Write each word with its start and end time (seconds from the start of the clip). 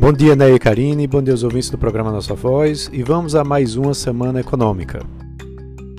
Bom 0.00 0.12
dia, 0.12 0.36
Ney 0.36 0.54
e 0.54 0.58
Karine, 0.60 1.08
bom 1.08 1.20
dia 1.20 1.34
aos 1.34 1.42
ouvintes 1.42 1.70
do 1.70 1.76
programa 1.76 2.12
Nossa 2.12 2.32
Voz 2.32 2.88
e 2.92 3.02
vamos 3.02 3.34
a 3.34 3.42
mais 3.42 3.74
uma 3.74 3.92
semana 3.92 4.38
econômica. 4.38 5.04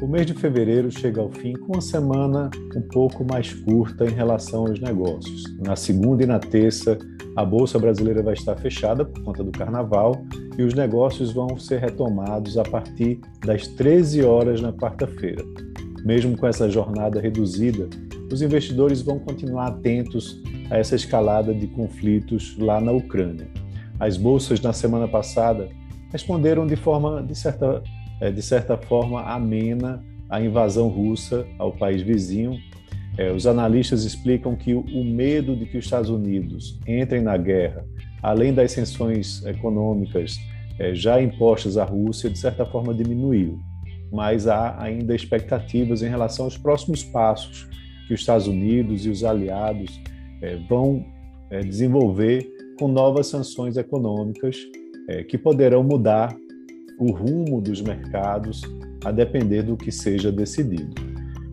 O 0.01 0.07
mês 0.07 0.25
de 0.25 0.33
fevereiro 0.33 0.89
chega 0.89 1.19
ao 1.19 1.29
fim 1.29 1.51
com 1.51 1.73
uma 1.73 1.81
semana 1.81 2.49
um 2.73 2.81
pouco 2.81 3.25
mais 3.25 3.53
curta 3.53 4.05
em 4.05 4.13
relação 4.13 4.61
aos 4.67 4.79
negócios. 4.79 5.43
Na 5.59 5.75
segunda 5.75 6.23
e 6.23 6.25
na 6.25 6.39
terça, 6.39 6.97
a 7.35 7.43
Bolsa 7.43 7.77
Brasileira 7.77 8.23
vai 8.23 8.35
estar 8.35 8.55
fechada 8.55 9.03
por 9.03 9.21
conta 9.21 9.43
do 9.43 9.51
carnaval 9.51 10.23
e 10.57 10.63
os 10.63 10.73
negócios 10.73 11.33
vão 11.33 11.59
ser 11.59 11.81
retomados 11.81 12.57
a 12.57 12.63
partir 12.63 13.19
das 13.45 13.67
13 13.67 14.23
horas 14.23 14.61
na 14.61 14.71
quarta-feira. 14.71 15.43
Mesmo 16.05 16.37
com 16.37 16.47
essa 16.47 16.69
jornada 16.69 17.19
reduzida, 17.19 17.89
os 18.31 18.41
investidores 18.41 19.01
vão 19.01 19.19
continuar 19.19 19.67
atentos 19.67 20.41
a 20.71 20.77
essa 20.77 20.95
escalada 20.95 21.53
de 21.53 21.67
conflitos 21.67 22.57
lá 22.57 22.79
na 22.79 22.93
Ucrânia. 22.93 23.58
As 23.99 24.17
bolsas 24.17 24.61
na 24.61 24.73
semana 24.73 25.07
passada 25.07 25.69
responderam 26.11 26.65
de 26.65 26.75
forma 26.75 27.21
de 27.21 27.35
certa 27.35 27.83
é, 28.19 28.31
de 28.31 28.41
certa 28.41 28.77
forma, 28.77 29.21
amena 29.21 30.03
a 30.29 30.41
invasão 30.41 30.89
russa 30.89 31.47
ao 31.57 31.71
país 31.71 32.01
vizinho. 32.01 32.57
É, 33.17 33.31
os 33.31 33.47
analistas 33.47 34.03
explicam 34.03 34.55
que 34.55 34.73
o, 34.73 35.03
medo 35.03 35.55
de 35.55 35.65
que 35.65 35.77
os 35.77 35.85
Estados 35.85 36.09
Unidos 36.09 36.79
entrem 36.87 37.21
na 37.21 37.37
guerra, 37.37 37.85
além 38.21 38.53
das 38.53 38.71
sanções 38.73 39.43
econômicas 39.45 40.37
é, 40.77 40.93
já 40.93 41.21
impostas 41.21 41.77
à 41.77 41.83
Rússia, 41.83 42.29
de 42.29 42.37
certa 42.37 42.65
forma 42.65 42.93
diminuiu. 42.93 43.59
Mas 44.11 44.47
há 44.47 44.81
ainda 44.81 45.15
expectativas 45.15 46.01
em 46.01 46.09
relação 46.09 46.45
aos 46.45 46.57
próximos 46.57 47.03
passos 47.03 47.69
que 48.07 48.13
os 48.13 48.19
Estados 48.21 48.47
Unidos 48.47 49.05
e 49.05 49.09
os 49.09 49.23
aliados 49.23 50.01
vão 50.67 51.05
desenvolver 51.67 52.47
com 52.79 52.87
novas 52.87 53.27
sanções 53.27 53.75
econômicas 53.75 54.57
é, 55.09 55.21
que 55.23 55.37
poderão 55.37 55.83
mudar 55.83 56.33
o 56.97 57.11
rumo 57.11 57.61
dos 57.61 57.81
mercados 57.81 58.61
a 59.03 59.11
depender 59.11 59.63
do 59.63 59.75
que 59.75 59.91
seja 59.91 60.31
decidido. 60.31 60.95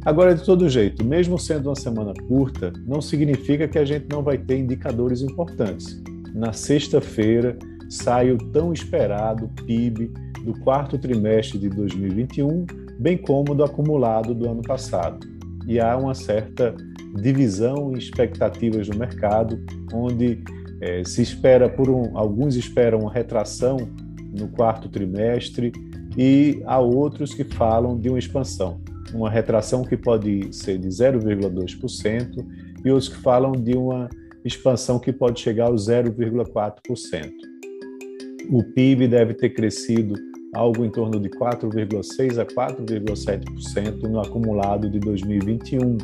Agora, 0.04 0.36
de 0.36 0.44
todo 0.44 0.68
jeito, 0.68 1.04
mesmo 1.04 1.36
sendo 1.36 1.68
uma 1.68 1.74
semana 1.74 2.14
curta, 2.28 2.72
não 2.86 3.00
significa 3.00 3.66
que 3.66 3.76
a 3.76 3.84
gente 3.84 4.06
não 4.08 4.22
vai 4.22 4.38
ter 4.38 4.58
indicadores 4.58 5.20
importantes. 5.20 6.00
Na 6.32 6.52
sexta-feira 6.52 7.58
sai 7.88 8.30
o 8.30 8.38
tão 8.38 8.72
esperado 8.72 9.50
PIB 9.66 10.12
do 10.44 10.52
quarto 10.60 10.96
trimestre 10.96 11.58
de 11.58 11.68
2021, 11.68 12.66
bem 13.00 13.16
como 13.16 13.52
do 13.52 13.64
acumulado 13.64 14.32
do 14.32 14.48
ano 14.48 14.62
passado. 14.62 15.26
E 15.66 15.80
há 15.80 15.96
uma 15.96 16.14
certa 16.14 16.72
divisão 17.20 17.92
em 17.92 17.98
expectativas 17.98 18.88
no 18.88 18.96
mercado, 18.96 19.58
onde 19.92 20.44
é, 20.80 21.02
se 21.04 21.22
espera 21.22 21.68
por 21.68 21.88
um, 21.88 22.16
alguns 22.16 22.56
esperam 22.56 23.00
uma 23.00 23.12
retração 23.12 23.76
no 24.32 24.48
quarto 24.48 24.88
trimestre, 24.88 25.72
e 26.16 26.62
há 26.64 26.78
outros 26.78 27.34
que 27.34 27.44
falam 27.44 27.98
de 27.98 28.08
uma 28.08 28.18
expansão, 28.18 28.80
uma 29.12 29.30
retração 29.30 29.82
que 29.82 29.96
pode 29.96 30.54
ser 30.54 30.78
de 30.78 30.88
0,2%, 30.88 32.46
e 32.84 32.90
outros 32.90 33.08
que 33.08 33.20
falam 33.20 33.52
de 33.52 33.76
uma 33.76 34.08
expansão 34.44 34.98
que 34.98 35.12
pode 35.12 35.40
chegar 35.40 35.66
aos 35.66 35.88
0,4%. 35.88 37.30
O 38.50 38.62
PIB 38.62 39.08
deve 39.08 39.34
ter 39.34 39.50
crescido 39.50 40.14
algo 40.54 40.84
em 40.84 40.90
torno 40.90 41.20
de 41.20 41.28
4,6% 41.28 42.38
a 42.38 42.46
4,7% 42.46 44.02
no 44.02 44.20
acumulado 44.20 44.88
de 44.88 44.98
2021. 45.00 45.98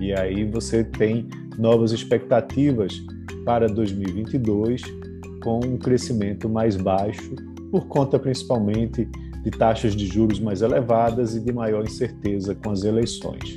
E 0.00 0.12
aí 0.14 0.44
você 0.44 0.84
tem 0.84 1.26
novas 1.58 1.92
expectativas 1.92 3.02
para 3.46 3.68
2022 3.68 4.82
com 5.40 5.60
um 5.64 5.78
crescimento 5.78 6.48
mais 6.48 6.76
baixo, 6.76 7.36
por 7.70 7.86
conta 7.86 8.18
principalmente 8.18 9.08
de 9.44 9.50
taxas 9.52 9.94
de 9.94 10.04
juros 10.06 10.40
mais 10.40 10.60
elevadas 10.60 11.36
e 11.36 11.40
de 11.40 11.52
maior 11.52 11.84
incerteza 11.84 12.56
com 12.56 12.70
as 12.70 12.82
eleições. 12.82 13.56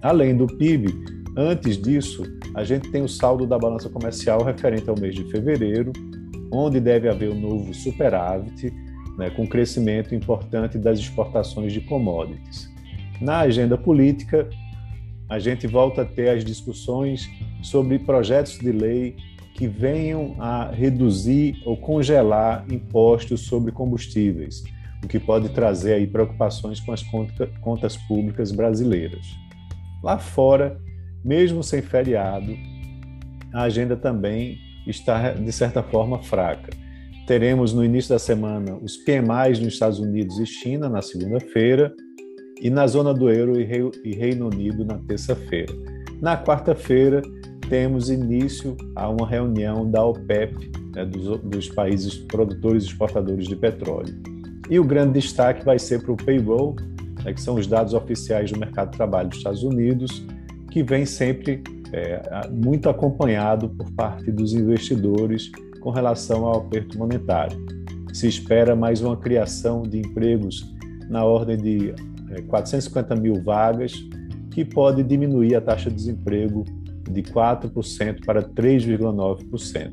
Além 0.00 0.34
do 0.34 0.46
PIB, 0.46 0.88
antes 1.36 1.76
disso, 1.76 2.24
a 2.54 2.64
gente 2.64 2.90
tem 2.90 3.02
o 3.02 3.08
saldo 3.08 3.46
da 3.46 3.58
balança 3.58 3.90
comercial 3.90 4.42
referente 4.42 4.88
ao 4.88 4.98
mês 4.98 5.14
de 5.14 5.24
fevereiro, 5.30 5.92
onde 6.50 6.80
deve 6.80 7.06
haver 7.06 7.28
um 7.30 7.38
novo 7.38 7.74
superávit, 7.74 8.72
né, 9.18 9.28
com 9.28 9.46
crescimento 9.46 10.14
importante 10.14 10.78
das 10.78 10.98
exportações 10.98 11.74
de 11.74 11.82
commodities. 11.82 12.70
Na 13.20 13.40
agenda 13.40 13.76
política, 13.76 14.48
a 15.28 15.38
gente 15.38 15.66
volta 15.66 16.02
a 16.02 16.04
ter 16.06 16.30
as 16.30 16.44
discussões 16.44 17.28
sobre 17.66 17.98
projetos 17.98 18.58
de 18.58 18.72
lei 18.72 19.16
que 19.54 19.66
venham 19.66 20.36
a 20.38 20.70
reduzir 20.70 21.62
ou 21.64 21.76
congelar 21.76 22.64
impostos 22.70 23.42
sobre 23.42 23.72
combustíveis, 23.72 24.62
o 25.02 25.08
que 25.08 25.18
pode 25.18 25.48
trazer 25.48 25.94
aí 25.94 26.06
preocupações 26.06 26.78
com 26.80 26.92
as 26.92 27.02
contas 27.60 27.96
públicas 28.08 28.52
brasileiras. 28.52 29.26
Lá 30.02 30.18
fora, 30.18 30.78
mesmo 31.24 31.62
sem 31.62 31.80
feriado, 31.80 32.54
a 33.52 33.62
agenda 33.62 33.96
também 33.96 34.58
está 34.86 35.32
de 35.32 35.52
certa 35.52 35.82
forma 35.82 36.22
fraca. 36.22 36.70
Teremos 37.26 37.72
no 37.72 37.84
início 37.84 38.10
da 38.10 38.18
semana 38.18 38.76
os 38.76 38.96
PMIs 38.98 39.58
nos 39.58 39.72
Estados 39.72 39.98
Unidos 39.98 40.38
e 40.38 40.46
China 40.46 40.88
na 40.88 41.02
segunda-feira 41.02 41.92
e 42.60 42.70
na 42.70 42.86
zona 42.86 43.12
do 43.12 43.30
euro 43.30 43.58
e 43.58 44.14
Reino 44.14 44.46
Unido 44.46 44.84
na 44.84 44.98
terça-feira. 44.98 45.72
Na 46.20 46.36
quarta-feira, 46.42 47.20
temos 47.68 48.10
início 48.10 48.76
a 48.94 49.08
uma 49.08 49.26
reunião 49.26 49.88
da 49.90 50.04
OPEP, 50.04 50.70
né, 50.94 51.04
dos, 51.04 51.40
dos, 51.40 51.68
países 51.68 52.14
produtores 52.14 52.84
e 52.84 52.86
exportadores 52.86 53.46
de 53.46 53.56
petróleo. 53.56 54.14
E 54.70 54.78
o 54.78 54.84
grande 54.84 55.20
destaque 55.20 55.64
vai 55.64 55.78
ser 55.78 56.02
para 56.02 56.12
o 56.12 56.16
payroll, 56.16 56.76
né, 57.24 57.32
que 57.32 57.40
são 57.40 57.56
os 57.56 57.66
dados 57.66 57.94
oficiais 57.94 58.50
do 58.50 58.58
mercado 58.58 58.90
de 58.90 58.96
trabalho 58.96 59.28
dos 59.28 59.38
Estados 59.38 59.62
Unidos, 59.62 60.24
que 60.70 60.82
vem 60.82 61.04
sempre 61.06 61.62
é, 61.92 62.48
muito 62.50 62.88
acompanhado 62.88 63.68
por 63.68 63.90
parte 63.92 64.30
dos 64.30 64.52
investidores 64.52 65.50
com 65.80 65.90
relação 65.90 66.44
ao 66.44 66.60
aperto 66.60 66.98
monetário. 66.98 67.58
Se 68.12 68.26
espera 68.26 68.74
mais 68.74 69.00
uma 69.02 69.16
criação 69.16 69.82
de 69.82 69.98
empregos 69.98 70.74
na 71.08 71.24
ordem 71.24 71.56
de 71.56 71.94
é, 72.30 72.42
450 72.42 73.14
mil 73.16 73.42
vagas, 73.42 73.92
que 74.50 74.64
pode 74.64 75.02
diminuir 75.02 75.54
a 75.54 75.60
taxa 75.60 75.90
de 75.90 75.96
desemprego 75.96 76.64
de 77.10 77.22
4% 77.22 78.24
para 78.24 78.42
3,9%. 78.42 79.92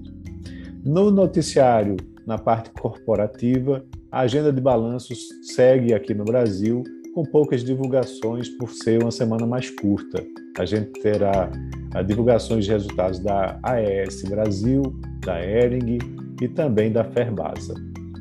No 0.84 1.12
noticiário, 1.12 1.97
na 2.25 2.38
parte 2.38 2.69
corporativa, 2.72 3.84
a 4.12 4.22
agenda 4.22 4.51
de 4.51 4.62
balanços 4.62 5.29
segue 5.56 5.94
aqui 5.94 6.13
no 6.13 6.24
Brasil 6.24 6.84
com 7.13 7.24
poucas 7.24 7.63
divulgações 7.63 8.50
por 8.50 8.69
ser 8.69 9.01
uma 9.01 9.12
semana 9.12 9.46
mais 9.46 9.69
curta. 9.69 10.24
A 10.57 10.66
gente 10.66 11.00
terá 11.01 11.50
a 11.94 12.01
divulgações 12.01 12.66
de 12.66 12.72
resultados 12.72 13.19
da 13.19 13.59
AES 13.63 14.24
Brasil, 14.24 14.81
da 15.24 15.44
Ering 15.44 16.00
e 16.41 16.47
também 16.47 16.91
da 16.91 17.03
Ferbasa. 17.03 17.75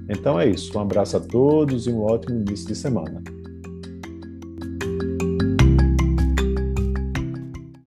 Então 0.09 0.39
é 0.39 0.49
isso. 0.49 0.77
Um 0.77 0.83
abraço 0.83 1.17
a 1.17 1.21
todos 1.21 1.87
e 1.87 1.91
um 1.91 2.03
ótimo 2.03 2.41
início 2.41 2.69
de 2.69 2.75
semana. 2.75 3.23